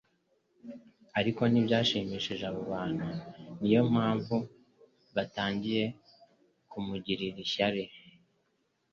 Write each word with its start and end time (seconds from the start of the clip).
ariko 1.19 1.41
ntibyashimishije 1.47 2.43
abo 2.49 2.61
bantu 2.73 3.07
ni 3.59 3.69
yo 3.75 3.81
mpamvu 3.91 4.35
batangiye 5.15 5.83
kumugirira 6.69 7.37
ishyari 7.45 7.83